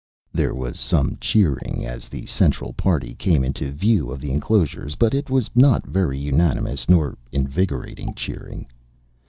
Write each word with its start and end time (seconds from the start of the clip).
There 0.33 0.55
was 0.55 0.79
some 0.79 1.17
cheering 1.21 1.85
as 1.85 2.09
the 2.09 2.25
central 2.25 2.73
party 2.73 3.13
came 3.13 3.43
into 3.43 3.69
view 3.69 4.09
of 4.09 4.19
the 4.19 4.31
enclosures, 4.31 4.95
but 4.95 5.13
it 5.13 5.29
was 5.29 5.51
not 5.53 5.85
very 5.85 6.17
unanimous 6.17 6.89
nor 6.89 7.19
invigorating 7.31 8.15
cheering. 8.15 8.65